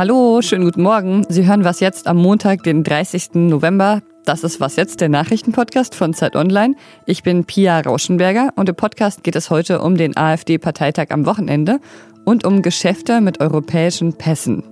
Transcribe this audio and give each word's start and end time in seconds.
Hallo, 0.00 0.40
schönen 0.40 0.64
guten 0.64 0.80
Morgen. 0.80 1.26
Sie 1.28 1.46
hören 1.46 1.62
was 1.62 1.80
jetzt 1.80 2.06
am 2.06 2.16
Montag, 2.16 2.62
den 2.62 2.84
30. 2.84 3.34
November. 3.34 4.00
Das 4.24 4.44
ist 4.44 4.58
was 4.58 4.76
jetzt, 4.76 5.02
der 5.02 5.10
Nachrichtenpodcast 5.10 5.94
von 5.94 6.14
Zeit 6.14 6.36
Online. 6.36 6.74
Ich 7.04 7.22
bin 7.22 7.44
Pia 7.44 7.80
Rauschenberger 7.80 8.48
und 8.56 8.70
im 8.70 8.74
Podcast 8.74 9.22
geht 9.22 9.36
es 9.36 9.50
heute 9.50 9.82
um 9.82 9.98
den 9.98 10.16
AfD-Parteitag 10.16 11.08
am 11.10 11.26
Wochenende 11.26 11.80
und 12.24 12.46
um 12.46 12.62
Geschäfte 12.62 13.20
mit 13.20 13.42
europäischen 13.42 14.14
Pässen. 14.14 14.64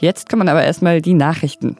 Jetzt 0.00 0.28
kommen 0.28 0.48
aber 0.48 0.64
erstmal 0.64 1.00
die 1.00 1.14
Nachrichten. 1.14 1.76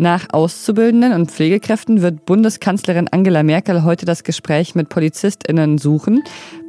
Nach 0.00 0.28
Auszubildenden 0.32 1.12
und 1.12 1.30
Pflegekräften 1.30 2.00
wird 2.00 2.24
Bundeskanzlerin 2.24 3.08
Angela 3.08 3.42
Merkel 3.42 3.84
heute 3.84 4.06
das 4.06 4.24
Gespräch 4.24 4.74
mit 4.74 4.88
PolizistInnen 4.88 5.76
suchen. 5.76 6.22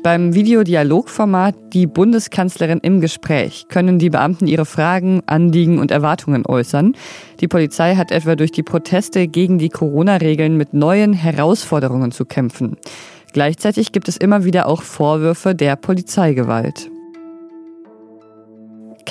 Beim 0.04 0.34
Videodialogformat 0.34 1.56
Die 1.72 1.88
Bundeskanzlerin 1.88 2.80
im 2.80 3.00
Gespräch 3.00 3.68
können 3.70 4.00
die 4.00 4.10
Beamten 4.10 4.48
ihre 4.48 4.66
Fragen, 4.66 5.24
Anliegen 5.28 5.80
und 5.80 5.92
Erwartungen 5.92 6.46
äußern. 6.46 6.94
Die 7.40 7.48
Polizei 7.48 7.96
hat 7.96 8.12
etwa 8.12 8.36
durch 8.36 8.52
die 8.52 8.64
Proteste 8.64 9.30
gegen 9.30 9.60
die 9.60 9.70
Corona-Regeln 9.70 10.58
mit 10.58 10.74
neuen 10.74 11.14
Herausforderungen 11.14 12.12
zu 12.12 12.26
kämpfen. 12.26 12.76
Gleichzeitig 13.32 13.94
gibt 13.94 14.10
es 14.10 14.18
immer 14.18 14.44
wieder 14.44 14.68
auch 14.68 14.82
Vorwürfe 14.82 15.56
der 15.56 15.78
Polizeigewalt. 15.78 16.92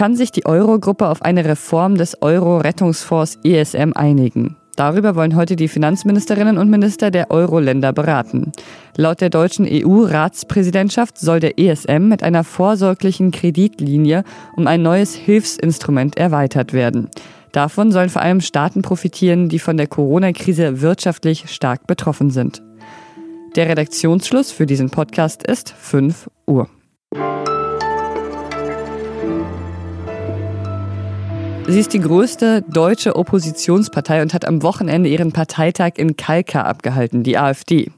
Kann 0.00 0.16
sich 0.16 0.32
die 0.32 0.46
Euro-Gruppe 0.46 1.10
auf 1.10 1.20
eine 1.20 1.44
Reform 1.44 1.96
des 1.96 2.22
Euro-Rettungsfonds 2.22 3.38
ESM 3.44 3.92
einigen? 3.94 4.56
Darüber 4.74 5.14
wollen 5.14 5.36
heute 5.36 5.56
die 5.56 5.68
Finanzministerinnen 5.68 6.56
und 6.56 6.70
Minister 6.70 7.10
der 7.10 7.30
Euro-Länder 7.30 7.92
beraten. 7.92 8.52
Laut 8.96 9.20
der 9.20 9.28
deutschen 9.28 9.68
EU-Ratspräsidentschaft 9.70 11.18
soll 11.18 11.38
der 11.38 11.58
ESM 11.58 12.08
mit 12.08 12.22
einer 12.22 12.44
vorsorglichen 12.44 13.30
Kreditlinie 13.30 14.24
um 14.56 14.66
ein 14.66 14.80
neues 14.80 15.14
Hilfsinstrument 15.14 16.16
erweitert 16.16 16.72
werden. 16.72 17.10
Davon 17.52 17.92
sollen 17.92 18.08
vor 18.08 18.22
allem 18.22 18.40
Staaten 18.40 18.80
profitieren, 18.80 19.50
die 19.50 19.58
von 19.58 19.76
der 19.76 19.86
Corona-Krise 19.86 20.80
wirtschaftlich 20.80 21.50
stark 21.50 21.86
betroffen 21.86 22.30
sind. 22.30 22.62
Der 23.54 23.68
Redaktionsschluss 23.68 24.50
für 24.50 24.64
diesen 24.64 24.88
Podcast 24.88 25.42
ist 25.42 25.74
5 25.78 26.30
Uhr. 26.46 26.70
Sie 31.70 31.78
ist 31.78 31.92
die 31.92 32.00
größte 32.00 32.64
deutsche 32.66 33.14
Oppositionspartei 33.14 34.22
und 34.22 34.34
hat 34.34 34.44
am 34.44 34.64
Wochenende 34.64 35.08
ihren 35.08 35.30
Parteitag 35.30 35.92
in 35.98 36.16
Kalka 36.16 36.62
abgehalten, 36.62 37.22
die 37.22 37.38
AfD. 37.38 37.92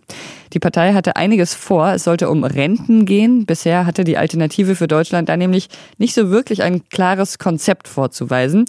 Die 0.52 0.58
Partei 0.58 0.92
hatte 0.92 1.16
einiges 1.16 1.54
vor. 1.54 1.92
Es 1.92 2.04
sollte 2.04 2.28
um 2.28 2.44
Renten 2.44 3.06
gehen. 3.06 3.46
Bisher 3.46 3.86
hatte 3.86 4.04
die 4.04 4.18
Alternative 4.18 4.76
für 4.76 4.88
Deutschland 4.88 5.30
da 5.30 5.38
nämlich 5.38 5.70
nicht 5.96 6.12
so 6.12 6.28
wirklich 6.28 6.62
ein 6.62 6.86
klares 6.90 7.38
Konzept 7.38 7.88
vorzuweisen. 7.88 8.66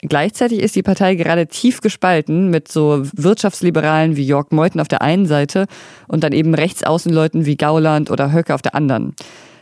Gleichzeitig 0.00 0.58
ist 0.58 0.74
die 0.74 0.82
Partei 0.82 1.14
gerade 1.14 1.46
tief 1.46 1.80
gespalten 1.80 2.50
mit 2.50 2.66
so 2.66 3.04
Wirtschaftsliberalen 3.14 4.16
wie 4.16 4.24
Jörg 4.24 4.50
Meuthen 4.50 4.80
auf 4.80 4.88
der 4.88 5.02
einen 5.02 5.26
Seite 5.26 5.66
und 6.08 6.24
dann 6.24 6.32
eben 6.32 6.56
Rechtsaußenleuten 6.56 7.46
wie 7.46 7.56
Gauland 7.56 8.10
oder 8.10 8.32
Höcke 8.32 8.54
auf 8.54 8.62
der 8.62 8.74
anderen. 8.74 9.14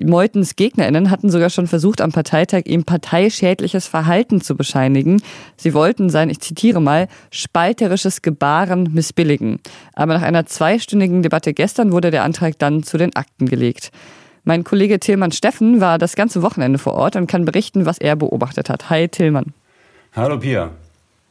Meutens 0.03 0.57
GegnerInnen 0.57 1.11
hatten 1.11 1.29
sogar 1.29 1.51
schon 1.51 1.67
versucht, 1.67 2.01
am 2.01 2.11
Parteitag 2.11 2.63
ihm 2.65 2.85
parteischädliches 2.85 3.87
Verhalten 3.87 4.41
zu 4.41 4.57
bescheinigen. 4.57 5.23
Sie 5.57 5.75
wollten 5.75 6.09
sein, 6.09 6.31
ich 6.31 6.41
zitiere 6.41 6.81
mal, 6.81 7.09
spalterisches 7.31 8.23
Gebaren 8.23 8.91
missbilligen. 8.95 9.61
Aber 9.93 10.15
nach 10.15 10.23
einer 10.23 10.47
zweistündigen 10.47 11.23
Debatte 11.23 11.53
gestern 11.53 11.93
wurde 11.93 12.11
der 12.11 12.25
Antrag 12.25 12.59
dann 12.59 12.83
zu 12.83 12.97
den 12.97 13.15
Akten 13.15 13.47
gelegt. 13.47 13.91
Mein 14.45 14.65
Kollege 14.65 14.99
Tillmann 14.99 15.33
Steffen 15.33 15.81
war 15.83 15.99
das 15.99 16.17
ganze 16.17 16.41
Wochenende 16.43 16.79
vor 16.79 16.95
Ort 16.95 17.17
und 17.17 17.27
kann 17.27 17.45
berichten, 17.45 17.85
was 17.85 17.99
er 17.99 18.17
beobachtet 18.17 18.71
hat. 18.71 18.89
Hi 18.89 19.07
Tillmann. 19.09 19.53
Hallo 20.17 20.39
Pia. 20.39 20.71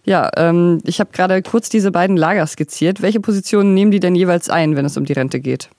Ja, 0.04 0.30
ähm, 0.38 0.80
ich 0.86 1.00
habe 1.00 1.10
gerade 1.12 1.42
kurz 1.42 1.70
diese 1.70 1.92
beiden 1.92 2.18
Lager 2.18 2.46
skizziert. 2.46 3.02
Welche 3.02 3.20
Positionen 3.20 3.74
nehmen 3.74 3.92
die 3.92 4.00
denn 4.00 4.16
jeweils 4.16 4.50
ein, 4.50 4.76
wenn 4.76 4.86
es 4.86 4.96
um 4.96 5.06
die 5.06 5.14
Rente 5.14 5.40
geht? 5.40 5.70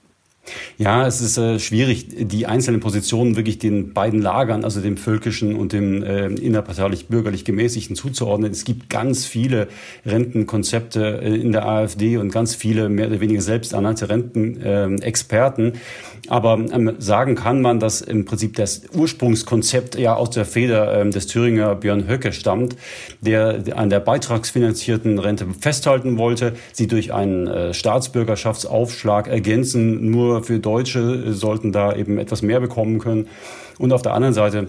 Ja, 0.78 1.06
es 1.06 1.20
ist 1.20 1.36
äh, 1.36 1.58
schwierig, 1.58 2.06
die 2.10 2.46
einzelnen 2.46 2.80
Positionen 2.80 3.36
wirklich 3.36 3.58
den 3.58 3.92
beiden 3.92 4.22
Lagern, 4.22 4.64
also 4.64 4.80
dem 4.80 4.96
völkischen 4.96 5.54
und 5.54 5.72
dem 5.72 6.02
äh, 6.02 6.26
innerparteilich-bürgerlich 6.26 7.44
gemäßigten 7.44 7.94
zuzuordnen. 7.96 8.50
Es 8.50 8.64
gibt 8.64 8.88
ganz 8.88 9.26
viele 9.26 9.68
Rentenkonzepte 10.06 11.20
äh, 11.22 11.34
in 11.36 11.52
der 11.52 11.66
AfD 11.66 12.16
und 12.16 12.32
ganz 12.32 12.54
viele 12.54 12.88
mehr 12.88 13.08
oder 13.08 13.20
weniger 13.20 13.42
selbsternannte 13.42 14.08
Rentenexperten. 14.08 15.74
Aber 16.28 16.54
ähm, 16.54 16.94
sagen 16.98 17.34
kann 17.34 17.60
man, 17.60 17.78
dass 17.78 18.00
im 18.00 18.24
Prinzip 18.24 18.56
das 18.56 18.82
Ursprungskonzept 18.94 19.96
ja 19.96 20.14
aus 20.14 20.30
der 20.30 20.44
Feder 20.46 21.00
äh, 21.00 21.10
des 21.10 21.26
Thüringer 21.26 21.74
Björn 21.74 22.08
Höcke 22.08 22.32
stammt, 22.32 22.76
der 23.20 23.62
an 23.76 23.90
der 23.90 24.00
beitragsfinanzierten 24.00 25.18
Rente 25.18 25.46
festhalten 25.60 26.16
wollte, 26.18 26.54
sie 26.72 26.86
durch 26.86 27.12
einen 27.12 27.46
äh, 27.46 27.74
Staatsbürgerschaftsaufschlag 27.74 29.28
ergänzen, 29.28 30.10
nur 30.10 30.29
nur 30.30 30.44
für 30.44 30.58
Deutsche 30.58 31.32
sollten 31.32 31.72
da 31.72 31.94
eben 31.94 32.18
etwas 32.18 32.42
mehr 32.42 32.60
bekommen 32.60 32.98
können. 32.98 33.28
Und 33.78 33.92
auf 33.92 34.02
der 34.02 34.14
anderen 34.14 34.34
Seite 34.34 34.68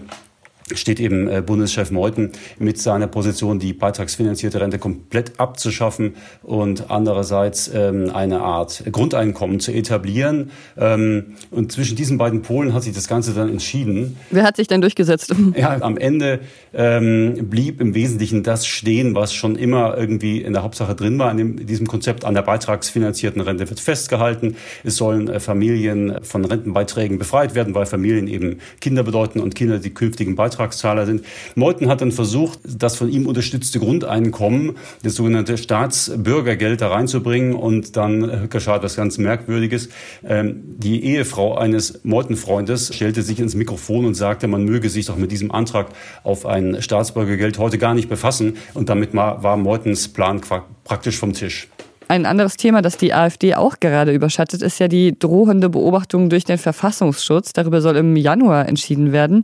steht 0.74 1.00
eben 1.00 1.28
äh, 1.28 1.42
Bundeschef 1.44 1.90
Meuthen 1.90 2.30
mit 2.58 2.78
seiner 2.78 3.06
Position, 3.06 3.58
die 3.58 3.72
beitragsfinanzierte 3.72 4.60
Rente 4.60 4.78
komplett 4.78 5.38
abzuschaffen 5.38 6.14
und 6.42 6.90
andererseits 6.90 7.70
ähm, 7.74 8.10
eine 8.12 8.40
Art 8.40 8.84
Grundeinkommen 8.90 9.60
zu 9.60 9.72
etablieren. 9.72 10.50
Ähm, 10.76 11.34
und 11.50 11.72
zwischen 11.72 11.96
diesen 11.96 12.18
beiden 12.18 12.42
Polen 12.42 12.74
hat 12.74 12.82
sich 12.82 12.94
das 12.94 13.08
Ganze 13.08 13.34
dann 13.34 13.48
entschieden. 13.48 14.16
Wer 14.30 14.44
hat 14.44 14.56
sich 14.56 14.68
denn 14.68 14.80
durchgesetzt? 14.80 15.34
Ja, 15.54 15.80
am 15.82 15.98
Ende 15.98 16.40
ähm, 16.72 17.48
blieb 17.50 17.80
im 17.80 17.94
Wesentlichen 17.94 18.42
das 18.42 18.66
stehen, 18.66 19.14
was 19.14 19.34
schon 19.34 19.54
immer 19.54 19.96
irgendwie 19.96 20.40
in 20.40 20.54
der 20.54 20.62
Hauptsache 20.62 20.94
drin 20.94 21.18
war 21.18 21.30
in, 21.30 21.36
dem, 21.36 21.58
in 21.58 21.66
diesem 21.66 21.86
Konzept. 21.86 22.24
An 22.24 22.34
der 22.34 22.42
beitragsfinanzierten 22.42 23.40
Rente 23.42 23.68
wird 23.68 23.78
festgehalten. 23.78 24.56
Es 24.82 24.96
sollen 24.96 25.28
äh, 25.28 25.40
Familien 25.40 26.18
von 26.22 26.44
Rentenbeiträgen 26.44 27.18
befreit 27.18 27.54
werden, 27.54 27.74
weil 27.74 27.86
Familien 27.86 28.28
eben 28.28 28.58
Kinder 28.80 29.02
bedeuten 29.02 29.40
und 29.40 29.54
Kinder 29.54 29.78
die 29.78 29.90
künftigen 29.90 30.36
Beiträge 30.36 30.51
Beitragszahler 30.52 31.06
sind. 31.06 31.24
Meuthen 31.54 31.88
hat 31.88 32.00
dann 32.00 32.12
versucht, 32.12 32.58
das 32.64 32.96
von 32.96 33.08
ihm 33.08 33.26
unterstützte 33.26 33.78
Grundeinkommen, 33.78 34.76
das 35.02 35.14
sogenannte 35.14 35.58
Staatsbürgergeld 35.58 36.80
da 36.80 36.88
reinzubringen 36.88 37.54
und 37.54 37.96
dann 37.96 38.48
geschah 38.50 38.76
etwas 38.76 38.96
ganz 38.96 39.18
Merkwürdiges. 39.18 39.88
Ähm, 40.24 40.62
die 40.64 41.04
Ehefrau 41.04 41.56
eines 41.56 42.00
Meuthen-Freundes 42.04 42.94
stellte 42.94 43.22
sich 43.22 43.40
ins 43.40 43.54
Mikrofon 43.54 44.04
und 44.04 44.14
sagte, 44.14 44.48
man 44.48 44.64
möge 44.64 44.88
sich 44.88 45.06
doch 45.06 45.16
mit 45.16 45.32
diesem 45.32 45.50
Antrag 45.50 45.88
auf 46.22 46.46
ein 46.46 46.80
Staatsbürgergeld 46.82 47.58
heute 47.58 47.78
gar 47.78 47.94
nicht 47.94 48.08
befassen 48.08 48.56
und 48.74 48.88
damit 48.88 49.14
war 49.14 49.56
Meutens 49.56 50.08
Plan 50.08 50.40
praktisch 50.84 51.18
vom 51.18 51.32
Tisch. 51.32 51.68
Ein 52.12 52.26
anderes 52.26 52.58
Thema, 52.58 52.82
das 52.82 52.98
die 52.98 53.14
AfD 53.14 53.54
auch 53.54 53.80
gerade 53.80 54.12
überschattet, 54.12 54.60
ist 54.60 54.78
ja 54.78 54.86
die 54.86 55.18
drohende 55.18 55.70
Beobachtung 55.70 56.28
durch 56.28 56.44
den 56.44 56.58
Verfassungsschutz. 56.58 57.54
Darüber 57.54 57.80
soll 57.80 57.96
im 57.96 58.16
Januar 58.16 58.68
entschieden 58.68 59.12
werden. 59.12 59.40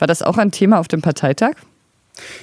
War 0.00 0.06
das 0.06 0.22
auch 0.22 0.38
ein 0.38 0.50
Thema 0.50 0.80
auf 0.80 0.88
dem 0.88 1.02
Parteitag? 1.02 1.52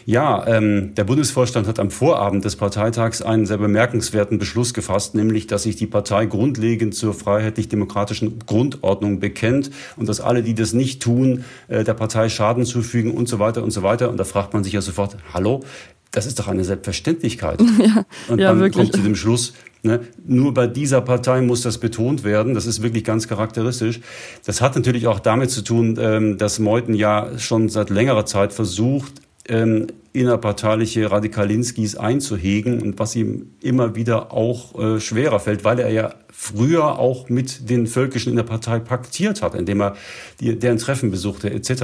Ja, 0.06 0.47
ähm, 0.47 0.95
der 0.95 1.03
Bundesvorstand 1.03 1.68
hat 1.68 1.79
am 1.79 1.91
Vorabend 1.91 2.45
des 2.45 2.56
Parteitags 2.56 3.22
einen 3.22 3.45
sehr 3.45 3.57
bemerkenswerten 3.57 4.38
Beschluss 4.38 4.73
gefasst, 4.73 5.13
nämlich, 5.13 5.47
dass 5.47 5.63
sich 5.63 5.75
die 5.75 5.88
Partei 5.88 6.25
grundlegend 6.25 6.95
zur 6.95 7.13
freiheitlich-demokratischen 7.13 8.40
Grundordnung 8.45 9.19
bekennt 9.19 9.69
und 9.95 10.07
dass 10.07 10.22
alle, 10.22 10.41
die 10.44 10.56
das 10.56 10.73
nicht 10.73 11.01
tun, 11.01 11.44
äh, 11.68 11.84
der 11.84 11.94
Partei 11.94 12.29
Schaden 12.29 12.66
zufügen 12.66 13.12
und 13.12 13.28
so 13.28 13.40
weiter 13.40 13.63
und 13.63 13.72
so 13.72 13.84
weiter. 13.84 14.09
Und 14.09 14.18
da 14.18 14.24
fragt 14.24 14.53
man 14.53 14.63
sich 14.63 14.74
ja 14.74 14.81
sofort, 14.81 15.18
hallo, 15.34 15.63
das 16.12 16.25
ist 16.25 16.39
doch 16.39 16.47
eine 16.47 16.63
Selbstverständlichkeit. 16.63 17.62
Ja, 17.78 18.06
und 18.28 18.39
ja, 18.39 18.51
man 18.51 18.59
wirklich. 18.59 18.85
kommt 18.85 18.95
zu 18.95 19.01
dem 19.01 19.16
Schluss, 19.16 19.53
Ne? 19.83 20.01
Nur 20.25 20.53
bei 20.53 20.67
dieser 20.67 21.01
Partei 21.01 21.41
muss 21.41 21.61
das 21.61 21.77
betont 21.77 22.23
werden. 22.23 22.53
Das 22.53 22.65
ist 22.65 22.81
wirklich 22.81 23.03
ganz 23.03 23.27
charakteristisch. 23.27 23.99
Das 24.45 24.62
hat 24.62 24.75
natürlich 24.75 25.07
auch 25.07 25.19
damit 25.19 25.51
zu 25.51 25.62
tun, 25.62 25.97
ähm, 26.00 26.38
dass 26.38 26.59
Meuthen 26.59 26.94
ja 26.94 27.38
schon 27.38 27.69
seit 27.69 27.89
längerer 27.89 28.25
Zeit 28.25 28.53
versucht, 28.53 29.13
ähm, 29.47 29.88
innerparteiliche 30.13 31.12
Radikalinskis 31.12 31.95
einzuhegen 31.95 32.81
und 32.81 33.00
was 33.00 33.15
ihm 33.15 33.51
immer 33.62 33.95
wieder 33.95 34.33
auch 34.33 34.77
äh, 34.77 35.00
schwerer 35.00 35.39
fällt, 35.39 35.63
weil 35.63 35.80
er 35.80 35.89
ja 35.89 36.15
früher 36.31 36.97
auch 37.00 37.30
mit 37.30 37.69
den 37.69 37.88
Völkischen 37.88 38.31
in 38.31 38.35
der 38.35 38.44
Partei 38.44 38.80
paktiert 38.80 39.41
hat, 39.41 39.53
indem 39.53 39.81
er 39.81 39.95
deren 40.41 40.77
Treffen 40.77 41.12
besuchte 41.12 41.51
etc. 41.51 41.83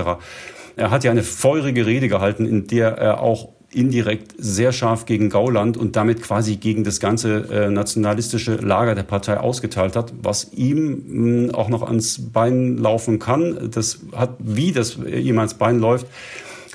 Er 0.75 0.89
hat 0.89 1.04
ja 1.04 1.12
eine 1.12 1.24
feurige 1.24 1.86
Rede 1.86 2.07
gehalten, 2.07 2.46
in 2.46 2.68
der 2.68 2.98
er 2.98 3.22
auch 3.22 3.50
indirekt 3.75 4.34
sehr 4.38 4.72
scharf 4.72 5.06
gegen 5.06 5.30
Gauland 5.30 5.78
und 5.78 5.96
damit 5.96 6.22
quasi 6.22 6.58
gegen 6.58 6.84
das 6.84 7.00
ganze 7.00 7.50
äh, 7.50 7.70
nationalistische 7.70 8.56
Lager 8.56 8.96
der 8.96 9.04
Partei 9.04 9.38
ausgeteilt 9.38 9.96
hat, 9.96 10.14
was 10.22 10.54
ihm 10.54 11.04
mh, 11.08 11.48
hm, 11.48 11.56
auch 11.56 11.70
noch 11.70 11.84
ans 11.84 12.31
Bein 12.31 12.78
laufen 12.78 13.20
kann. 13.20 13.70
Das 13.72 14.00
hat, 14.16 14.36
wie 14.40 14.72
das 14.72 14.98
ihm 14.98 15.38
ans 15.40 15.56
Bein 15.56 15.80
läuft, 15.80 16.08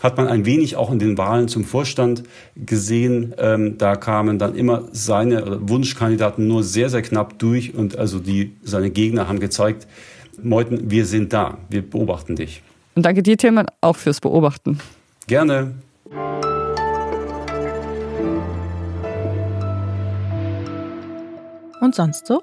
hat 0.02 0.16
man 0.16 0.28
ein 0.28 0.44
wenig 0.44 0.76
auch 0.76 0.92
in 0.92 0.98
den 0.98 1.18
Wahlen 1.18 1.48
zum 1.48 1.64
Vorstand 1.64 2.22
gesehen. 2.54 3.34
Ähm, 3.38 3.78
da 3.78 3.96
kamen 3.96 4.38
dann 4.38 4.54
immer 4.54 4.84
seine 4.92 5.68
Wunschkandidaten 5.68 6.46
nur 6.46 6.62
sehr, 6.62 6.88
sehr 6.88 7.02
knapp 7.02 7.38
durch 7.38 7.74
und 7.74 7.96
also 7.96 8.18
die, 8.18 8.56
seine 8.62 8.90
Gegner 8.90 9.28
haben 9.28 9.40
gezeigt, 9.40 9.86
Meuthen, 10.40 10.90
wir 10.90 11.04
sind 11.04 11.32
da, 11.32 11.58
wir 11.68 11.82
beobachten 11.82 12.36
dich. 12.36 12.62
Und 12.94 13.04
danke 13.04 13.22
dir, 13.22 13.36
Tilman, 13.36 13.66
auch 13.80 13.96
fürs 13.96 14.20
Beobachten. 14.20 14.78
Gerne. 15.26 15.74
Und 21.80 21.94
sonst 21.94 22.26
so? 22.26 22.42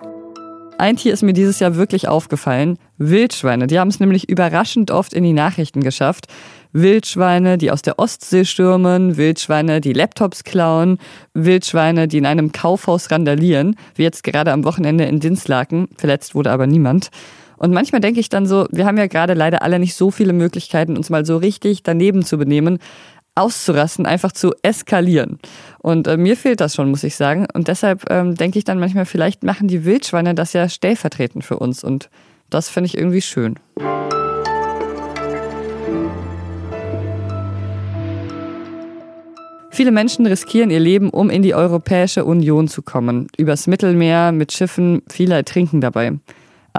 Ein 0.78 0.98
Tier 0.98 1.14
ist 1.14 1.24
mir 1.24 1.34
dieses 1.34 1.60
Jahr 1.60 1.76
wirklich 1.76 2.08
aufgefallen. 2.08 2.78
Wildschweine. 2.98 3.68
Die 3.68 3.80
haben 3.80 3.88
es 3.88 4.00
nämlich 4.00 4.28
überraschend 4.28 4.92
oft 4.92 5.14
in 5.14 5.24
die 5.24 5.34
Nachrichten 5.34 5.82
geschafft. 5.82 6.28
Wildschweine, 6.74 7.58
die 7.58 7.72
aus 7.72 7.82
der 7.82 7.98
Ostsee 7.98 8.44
stürmen, 8.44 9.16
Wildschweine, 9.16 9.80
die 9.80 9.94
Laptops 9.94 10.44
klauen, 10.44 10.98
Wildschweine, 11.34 12.10
die 12.10 12.18
in 12.18 12.26
einem 12.26 12.52
Kaufhaus 12.52 13.10
randalieren, 13.10 13.78
wie 13.96 14.04
jetzt 14.04 14.26
gerade 14.26 14.52
am 14.52 14.66
Wochenende 14.66 15.06
in 15.06 15.22
Dinslaken. 15.22 15.88
Verletzt 15.96 16.36
wurde 16.36 16.52
aber 16.52 16.68
niemand. 16.68 17.10
Und 17.58 17.74
manchmal 17.74 18.02
denke 18.02 18.20
ich 18.20 18.28
dann 18.28 18.46
so, 18.46 18.68
wir 18.72 18.86
haben 18.86 18.98
ja 18.98 19.08
gerade 19.08 19.34
leider 19.34 19.62
alle 19.62 19.80
nicht 19.80 19.96
so 19.96 20.12
viele 20.12 20.34
Möglichkeiten, 20.34 20.98
uns 20.98 21.10
mal 21.10 21.26
so 21.26 21.38
richtig 21.38 21.84
daneben 21.84 22.26
zu 22.26 22.38
benehmen 22.38 22.80
auszurasten, 23.36 24.06
einfach 24.06 24.32
zu 24.32 24.54
eskalieren. 24.62 25.40
Und 25.80 26.08
äh, 26.08 26.18
mir 26.18 26.38
fehlt 26.38 26.62
das 26.62 26.76
schon, 26.76 26.90
muss 26.90 27.04
ich 27.04 27.16
sagen. 27.16 27.46
Und 27.54 27.68
deshalb 27.68 28.10
ähm, 28.10 28.36
denke 28.36 28.58
ich 28.58 28.66
dann 28.66 28.80
manchmal, 28.80 29.06
vielleicht 29.06 29.44
machen 29.44 29.68
die 29.68 29.86
Wildschweine 29.86 30.34
das 30.34 30.54
ja 30.54 30.68
stellvertretend 30.68 31.44
für 31.44 31.60
uns. 31.60 31.84
Und 31.84 32.10
das 32.50 32.70
finde 32.70 32.88
ich 32.88 32.98
irgendwie 32.98 33.22
schön. 33.22 33.56
Viele 39.76 39.92
Menschen 39.92 40.26
riskieren 40.26 40.70
ihr 40.70 40.80
Leben, 40.80 41.10
um 41.10 41.30
in 41.30 41.42
die 41.42 41.54
Europäische 41.54 42.24
Union 42.24 42.70
zu 42.70 42.82
kommen. 42.82 43.28
Übers 43.38 43.68
Mittelmeer 43.68 44.32
mit 44.32 44.54
Schiffen, 44.54 45.02
viele 45.10 45.36
ertrinken 45.36 45.82
dabei. 45.82 46.14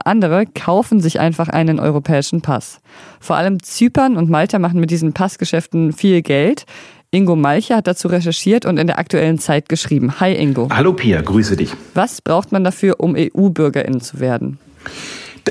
Andere 0.04 0.44
kaufen 0.46 1.00
sich 1.00 1.20
einfach 1.20 1.48
einen 1.48 1.80
europäischen 1.80 2.42
Pass. 2.42 2.80
Vor 3.20 3.36
allem 3.36 3.62
Zypern 3.62 4.16
und 4.16 4.28
Malta 4.28 4.58
machen 4.58 4.80
mit 4.80 4.90
diesen 4.90 5.12
Passgeschäften 5.12 5.92
viel 5.92 6.22
Geld. 6.22 6.66
Ingo 7.10 7.36
Malcher 7.36 7.76
hat 7.76 7.86
dazu 7.86 8.08
recherchiert 8.08 8.66
und 8.66 8.78
in 8.78 8.88
der 8.88 8.98
aktuellen 8.98 9.38
Zeit 9.38 9.68
geschrieben. 9.68 10.20
Hi 10.20 10.34
Ingo. 10.34 10.68
Hallo 10.70 10.92
Pia, 10.92 11.22
grüße 11.22 11.56
dich. 11.56 11.72
Was 11.94 12.20
braucht 12.20 12.52
man 12.52 12.64
dafür, 12.64 12.96
um 12.98 13.14
EU-Bürgerin 13.16 14.00
zu 14.00 14.20
werden? 14.20 14.58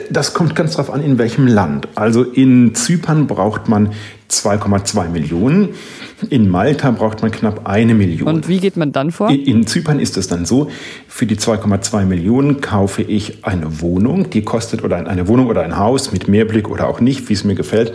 Das 0.10 0.34
kommt 0.34 0.56
ganz 0.56 0.74
drauf 0.74 0.92
an, 0.92 1.02
in 1.02 1.18
welchem 1.18 1.48
Land. 1.48 1.88
Also 1.96 2.24
in 2.24 2.76
Zypern 2.76 3.28
braucht 3.28 3.70
man 3.70 3.92
2,2 4.30 5.10
Millionen. 5.10 5.70
In 6.30 6.50
Malta 6.50 6.92
braucht 6.92 7.22
man 7.22 7.32
knapp 7.32 7.66
eine 7.66 7.94
Million. 7.94 8.28
Und 8.28 8.48
wie 8.48 8.60
geht 8.60 8.76
man 8.76 8.92
dann 8.92 9.12
vor? 9.12 9.30
In 9.30 9.66
Zypern 9.68 10.00
ist 10.00 10.18
es 10.18 10.28
dann 10.28 10.46
so, 10.46 10.70
für 11.08 11.26
die 11.26 11.38
2,2 11.38 12.06
Millionen 12.06 12.60
kaufe 12.60 13.04
ich 13.04 13.46
eine 13.46 13.82
Wohnung, 13.82 14.30
die 14.30 14.42
kostet, 14.42 14.84
oder 14.84 14.98
eine 14.98 15.28
Wohnung 15.28 15.48
oder 15.48 15.64
ein 15.64 15.78
Haus 15.78 16.12
mit 16.12 16.28
Mehrblick 16.28 16.70
oder 16.70 16.88
auch 16.88 17.00
nicht, 17.00 17.30
wie 17.30 17.34
es 17.34 17.44
mir 17.44 17.56
gefällt. 17.56 17.94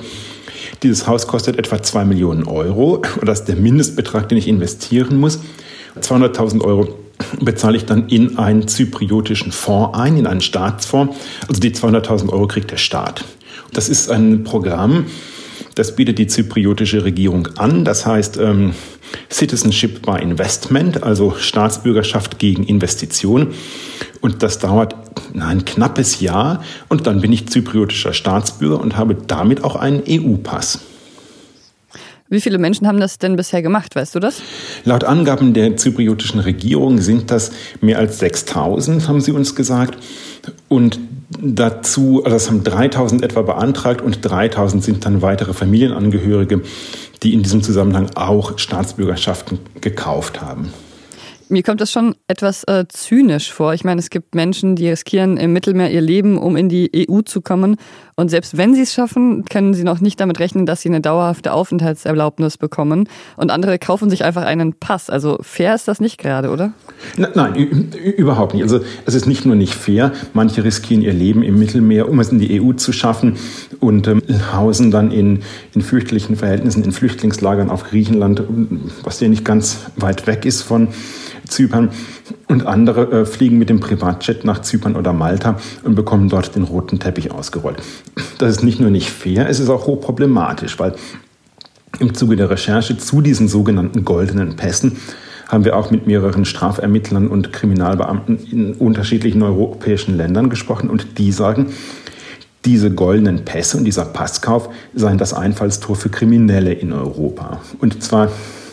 Dieses 0.82 1.06
Haus 1.06 1.26
kostet 1.26 1.58
etwa 1.58 1.82
2 1.82 2.06
Millionen 2.06 2.44
Euro. 2.44 3.02
Das 3.22 3.40
ist 3.40 3.48
der 3.48 3.56
Mindestbetrag, 3.56 4.28
den 4.28 4.38
ich 4.38 4.48
investieren 4.48 5.18
muss. 5.18 5.40
200.000 6.00 6.62
Euro 6.62 6.98
bezahle 7.40 7.76
ich 7.76 7.86
dann 7.86 8.08
in 8.08 8.38
einen 8.38 8.68
zypriotischen 8.68 9.52
Fonds 9.52 9.98
ein, 9.98 10.16
in 10.16 10.26
einen 10.26 10.40
Staatsfonds. 10.40 11.16
Also 11.48 11.60
die 11.60 11.72
200.000 11.72 12.30
Euro 12.30 12.46
kriegt 12.46 12.70
der 12.70 12.76
Staat. 12.76 13.24
Das 13.72 13.88
ist 13.88 14.10
ein 14.10 14.44
Programm, 14.44 15.06
das 15.74 15.94
bietet 15.94 16.18
die 16.18 16.26
zypriotische 16.26 17.04
Regierung 17.04 17.48
an. 17.56 17.84
Das 17.84 18.04
heißt 18.04 18.38
ähm, 18.38 18.74
Citizenship 19.30 20.02
by 20.02 20.20
Investment, 20.20 21.02
also 21.02 21.34
Staatsbürgerschaft 21.38 22.38
gegen 22.38 22.64
Investition. 22.64 23.54
Und 24.20 24.42
das 24.42 24.58
dauert 24.58 24.94
ein 25.38 25.64
knappes 25.64 26.20
Jahr. 26.20 26.62
Und 26.88 27.06
dann 27.06 27.20
bin 27.20 27.32
ich 27.32 27.48
zypriotischer 27.48 28.12
Staatsbürger 28.12 28.80
und 28.80 28.96
habe 28.96 29.14
damit 29.14 29.64
auch 29.64 29.76
einen 29.76 30.02
EU-Pass. 30.08 30.80
Wie 32.30 32.40
viele 32.40 32.58
Menschen 32.58 32.86
haben 32.86 33.00
das 33.00 33.18
denn 33.18 33.34
bisher 33.34 33.60
gemacht, 33.60 33.96
weißt 33.96 34.14
du 34.14 34.20
das? 34.20 34.40
Laut 34.84 35.02
Angaben 35.02 35.52
der 35.52 35.76
zypriotischen 35.76 36.38
Regierung 36.38 37.00
sind 37.00 37.32
das 37.32 37.50
mehr 37.80 37.98
als 37.98 38.20
6000, 38.20 39.08
haben 39.08 39.20
sie 39.20 39.32
uns 39.32 39.56
gesagt. 39.56 39.98
Und 40.68 41.00
dazu, 41.40 42.22
also 42.24 42.36
das 42.36 42.48
haben 42.48 42.62
3000 42.62 43.24
etwa 43.24 43.42
beantragt 43.42 44.00
und 44.00 44.20
3000 44.22 44.82
sind 44.84 45.04
dann 45.04 45.22
weitere 45.22 45.52
Familienangehörige, 45.52 46.62
die 47.24 47.34
in 47.34 47.42
diesem 47.42 47.64
Zusammenhang 47.64 48.10
auch 48.14 48.58
Staatsbürgerschaften 48.58 49.58
gekauft 49.80 50.40
haben. 50.40 50.72
Mir 51.50 51.64
kommt 51.64 51.80
das 51.80 51.90
schon 51.90 52.14
etwas 52.28 52.62
äh, 52.64 52.84
zynisch 52.88 53.52
vor. 53.52 53.74
Ich 53.74 53.82
meine, 53.82 53.98
es 53.98 54.10
gibt 54.10 54.36
Menschen, 54.36 54.76
die 54.76 54.88
riskieren 54.88 55.36
im 55.36 55.52
Mittelmeer 55.52 55.90
ihr 55.90 56.00
Leben, 56.00 56.38
um 56.38 56.56
in 56.56 56.68
die 56.68 57.08
EU 57.10 57.22
zu 57.22 57.40
kommen. 57.40 57.76
Und 58.14 58.28
selbst 58.28 58.56
wenn 58.56 58.72
sie 58.72 58.82
es 58.82 58.92
schaffen, 58.92 59.44
können 59.46 59.74
sie 59.74 59.82
noch 59.82 60.00
nicht 60.00 60.20
damit 60.20 60.38
rechnen, 60.38 60.64
dass 60.64 60.82
sie 60.82 60.90
eine 60.90 61.00
dauerhafte 61.00 61.52
Aufenthaltserlaubnis 61.52 62.56
bekommen. 62.56 63.08
Und 63.36 63.50
andere 63.50 63.80
kaufen 63.80 64.10
sich 64.10 64.22
einfach 64.24 64.44
einen 64.44 64.74
Pass. 64.74 65.10
Also 65.10 65.38
fair 65.40 65.74
ist 65.74 65.88
das 65.88 65.98
nicht 65.98 66.18
gerade, 66.18 66.50
oder? 66.50 66.72
Nein, 67.16 67.90
überhaupt 68.16 68.54
nicht. 68.54 68.62
Also 68.62 68.80
es 69.04 69.16
ist 69.16 69.26
nicht 69.26 69.44
nur 69.44 69.56
nicht 69.56 69.74
fair. 69.74 70.12
Manche 70.34 70.62
riskieren 70.62 71.02
ihr 71.02 71.12
Leben 71.12 71.42
im 71.42 71.58
Mittelmeer, 71.58 72.08
um 72.08 72.20
es 72.20 72.30
in 72.30 72.38
die 72.38 72.60
EU 72.60 72.74
zu 72.74 72.92
schaffen 72.92 73.38
und 73.80 74.06
ähm, 74.06 74.22
hausen 74.52 74.92
dann 74.92 75.10
in, 75.10 75.40
in 75.74 75.82
fürchterlichen 75.82 76.36
Verhältnissen 76.36 76.84
in 76.84 76.92
Flüchtlingslagern 76.92 77.70
auf 77.70 77.82
Griechenland, 77.82 78.44
was 79.02 79.18
ja 79.18 79.28
nicht 79.28 79.44
ganz 79.44 79.78
weit 79.96 80.28
weg 80.28 80.44
ist 80.46 80.62
von 80.62 80.88
Zypern. 81.50 81.90
Und 82.48 82.66
andere 82.66 83.10
äh, 83.10 83.24
fliegen 83.26 83.58
mit 83.58 83.68
dem 83.68 83.80
Privatjet 83.80 84.44
nach 84.44 84.62
Zypern 84.62 84.96
oder 84.96 85.12
Malta 85.12 85.58
und 85.84 85.94
bekommen 85.94 86.28
dort 86.28 86.54
den 86.56 86.64
roten 86.64 86.98
Teppich 86.98 87.30
ausgerollt. 87.30 87.82
Das 88.38 88.50
ist 88.50 88.62
nicht 88.62 88.80
nur 88.80 88.90
nicht 88.90 89.10
fair, 89.10 89.48
es 89.48 89.60
ist 89.60 89.68
auch 89.68 89.86
hochproblematisch, 89.86 90.78
weil 90.78 90.94
im 91.98 92.14
Zuge 92.14 92.36
der 92.36 92.50
Recherche 92.50 92.96
zu 92.96 93.20
diesen 93.20 93.48
sogenannten 93.48 94.04
goldenen 94.04 94.56
Pässen 94.56 94.96
haben 95.48 95.64
wir 95.64 95.76
auch 95.76 95.90
mit 95.90 96.06
mehreren 96.06 96.44
Strafermittlern 96.44 97.26
und 97.26 97.52
Kriminalbeamten 97.52 98.38
in 98.50 98.74
unterschiedlichen 98.74 99.42
europäischen 99.42 100.16
Ländern 100.16 100.48
gesprochen 100.48 100.88
und 100.88 101.18
die 101.18 101.32
sagen, 101.32 101.66
diese 102.64 102.92
goldenen 102.92 103.44
Pässe 103.44 103.78
und 103.78 103.84
dieser 103.84 104.04
Passkauf 104.04 104.68
seien 104.94 105.18
das 105.18 105.34
Einfallstor 105.34 105.96
für 105.96 106.08
Kriminelle 106.08 106.72
in 106.72 106.92
Europa. 106.92 107.60
Und 107.80 108.02
zwar 108.02 108.30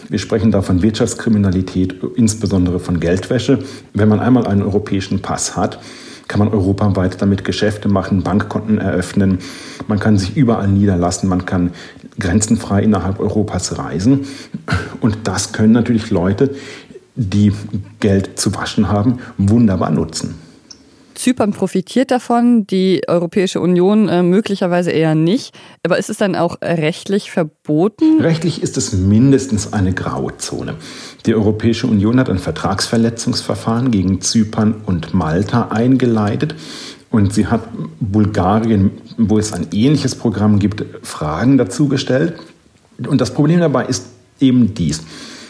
wir 0.09 0.19
sprechen 0.19 0.51
da 0.51 0.61
von 0.61 0.81
Wirtschaftskriminalität, 0.81 1.95
insbesondere 2.15 2.79
von 2.79 2.99
Geldwäsche. 2.99 3.59
Wenn 3.93 4.09
man 4.09 4.19
einmal 4.19 4.47
einen 4.47 4.61
europäischen 4.61 5.21
Pass 5.21 5.55
hat, 5.55 5.79
kann 6.27 6.39
man 6.39 6.49
europaweit 6.49 7.21
damit 7.21 7.45
Geschäfte 7.45 7.87
machen, 7.87 8.23
Bankkonten 8.23 8.79
eröffnen, 8.79 9.39
man 9.87 9.99
kann 9.99 10.17
sich 10.17 10.35
überall 10.35 10.67
niederlassen, 10.67 11.29
man 11.29 11.45
kann 11.45 11.71
grenzenfrei 12.19 12.83
innerhalb 12.83 13.19
Europas 13.19 13.77
reisen. 13.77 14.27
Und 14.99 15.19
das 15.23 15.53
können 15.53 15.71
natürlich 15.71 16.09
Leute, 16.09 16.55
die 17.15 17.53
Geld 17.99 18.39
zu 18.39 18.53
waschen 18.55 18.89
haben, 18.89 19.19
wunderbar 19.37 19.89
nutzen. 19.91 20.35
Zypern 21.17 21.51
profitiert 21.51 22.11
davon, 22.11 22.67
die 22.67 23.01
Europäische 23.07 23.59
Union 23.59 24.07
äh, 24.07 24.23
möglicherweise 24.23 24.91
eher 24.91 25.15
nicht. 25.15 25.53
Aber 25.83 25.97
ist 25.97 26.09
es 26.09 26.17
dann 26.17 26.35
auch 26.35 26.61
rechtlich 26.61 27.31
verboten? 27.31 28.21
Rechtlich 28.21 28.61
ist 28.61 28.77
es 28.77 28.93
mindestens 28.93 29.73
eine 29.73 29.93
Grauzone. 29.93 30.75
Die 31.25 31.35
Europäische 31.35 31.87
Union 31.87 32.19
hat 32.19 32.29
ein 32.29 32.39
Vertragsverletzungsverfahren 32.39 33.91
gegen 33.91 34.21
Zypern 34.21 34.75
und 34.85 35.13
Malta 35.13 35.69
eingeleitet. 35.69 36.55
Und 37.09 37.33
sie 37.33 37.47
hat 37.47 37.67
Bulgarien, 37.99 38.91
wo 39.17 39.39
es 39.39 39.53
ein 39.53 39.67
ähnliches 39.73 40.15
Programm 40.15 40.59
gibt, 40.59 40.83
Fragen 41.03 41.57
dazu 41.57 41.87
gestellt. 41.87 42.35
Und 43.07 43.21
das 43.21 43.33
Problem 43.33 43.59
dabei 43.59 43.85
ist 43.85 44.07
eben 44.39 44.73
dies. 44.73 45.01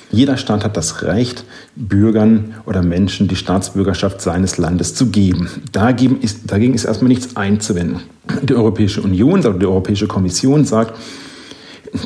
Jeder 0.10 0.38
Staat 0.38 0.64
hat 0.64 0.78
das 0.78 1.04
Recht, 1.04 1.44
Bürgern 1.76 2.56
oder 2.66 2.82
Menschen 2.82 3.28
die 3.28 3.36
Staatsbürgerschaft 3.36 4.22
seines 4.22 4.58
Landes 4.58 4.96
zu 4.96 5.08
geben. 5.08 5.50
Dagegen 5.72 6.22
ist, 6.22 6.50
dagegen 6.50 6.74
ist 6.74 6.86
erstmal 6.86 7.10
nichts 7.10 7.36
einzuwenden. 7.36 8.02
Die 8.44 8.54
Europäische 8.54 9.02
Union, 9.02 9.38
also 9.38 9.54
die 9.54 9.66
Europäische 9.66 10.08
Kommission 10.08 10.66
sagt, 10.66 10.94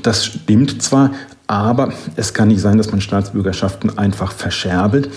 das 0.03 0.25
stimmt 0.25 0.81
zwar, 0.81 1.11
aber 1.47 1.91
es 2.15 2.33
kann 2.33 2.47
nicht 2.47 2.61
sein, 2.61 2.77
dass 2.77 2.91
man 2.91 3.01
Staatsbürgerschaften 3.01 3.97
einfach 3.97 4.31
verscherbelt 4.31 5.09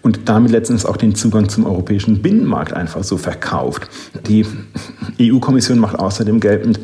und 0.00 0.20
damit 0.28 0.50
letztens 0.50 0.86
auch 0.86 0.96
den 0.96 1.14
Zugang 1.14 1.48
zum 1.48 1.66
europäischen 1.66 2.22
Binnenmarkt 2.22 2.72
einfach 2.72 3.04
so 3.04 3.18
verkauft. 3.18 3.88
Die 4.26 4.46
EU-Kommission 5.20 5.78
macht 5.78 5.98
außerdem 5.98 6.40
geltend, 6.40 6.80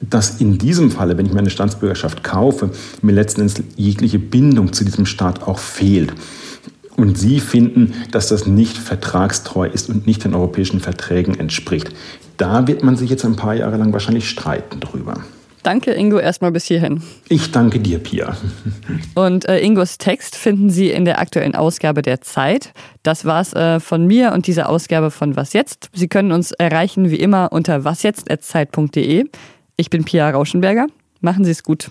dass 0.00 0.40
in 0.40 0.58
diesem 0.58 0.90
Falle, 0.90 1.16
wenn 1.16 1.26
ich 1.26 1.32
meine 1.32 1.50
Staatsbürgerschaft 1.50 2.22
kaufe, 2.22 2.70
mir 3.02 3.12
letzten 3.12 3.42
Endes 3.42 3.62
jegliche 3.76 4.18
Bindung 4.18 4.72
zu 4.72 4.84
diesem 4.84 5.06
Staat 5.06 5.42
auch 5.42 5.58
fehlt. 5.58 6.12
Und 6.96 7.18
Sie 7.18 7.40
finden, 7.40 7.94
dass 8.10 8.28
das 8.28 8.46
nicht 8.46 8.78
vertragstreu 8.78 9.66
ist 9.66 9.90
und 9.90 10.06
nicht 10.06 10.24
den 10.24 10.34
europäischen 10.34 10.80
Verträgen 10.80 11.38
entspricht. 11.38 11.90
Da 12.38 12.66
wird 12.66 12.82
man 12.82 12.96
sich 12.96 13.10
jetzt 13.10 13.24
ein 13.24 13.36
paar 13.36 13.54
Jahre 13.54 13.76
lang 13.76 13.92
wahrscheinlich 13.92 14.28
streiten 14.28 14.80
drüber. 14.80 15.22
Danke, 15.66 15.92
Ingo, 15.94 16.18
erstmal 16.18 16.52
bis 16.52 16.66
hierhin. 16.66 17.02
Ich 17.28 17.50
danke 17.50 17.80
dir, 17.80 17.98
Pia. 17.98 18.36
Und 19.16 19.48
äh, 19.48 19.58
Ingos 19.58 19.98
Text 19.98 20.36
finden 20.36 20.70
Sie 20.70 20.90
in 20.90 21.04
der 21.04 21.18
aktuellen 21.18 21.56
Ausgabe 21.56 22.02
der 22.02 22.20
Zeit. 22.20 22.72
Das 23.02 23.24
war's 23.24 23.52
äh, 23.52 23.80
von 23.80 24.06
mir 24.06 24.32
und 24.32 24.46
dieser 24.46 24.68
Ausgabe 24.68 25.10
von 25.10 25.34
Was 25.34 25.54
jetzt. 25.54 25.90
Sie 25.92 26.06
können 26.06 26.30
uns 26.30 26.52
erreichen 26.52 27.10
wie 27.10 27.16
immer 27.16 27.50
unter 27.50 27.82
wasjetzt.zeit.de. 27.82 29.24
Ich 29.78 29.90
bin 29.90 30.06
Pia 30.06 30.30
Rauschenberger. 30.30 30.86
Machen 31.20 31.44
Sie 31.44 31.50
es 31.50 31.62
gut. 31.62 31.90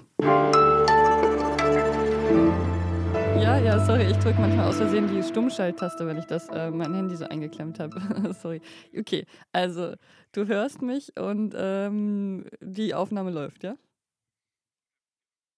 Ja, 3.40 3.60
ja, 3.60 3.86
sorry, 3.86 4.10
ich 4.10 4.18
drücke 4.18 4.42
manchmal 4.42 4.70
aus 4.70 4.78
Versehen 4.78 5.08
die 5.08 5.22
Stummschalttaste, 5.22 6.08
wenn 6.08 6.18
ich 6.18 6.26
das 6.26 6.50
äh, 6.50 6.72
mein 6.72 6.96
Handy 6.96 7.16
so 7.16 7.26
eingeklemmt 7.26 7.80
habe. 7.80 8.02
sorry. 8.42 8.60
Okay, 8.98 9.28
also 9.52 9.94
du 10.32 10.48
hörst 10.48 10.82
mich 10.82 11.16
und 11.16 11.54
ähm, 11.56 12.46
die 12.60 12.96
Aufnahme 12.96 13.30
läuft, 13.30 13.64
ja? 13.64 13.76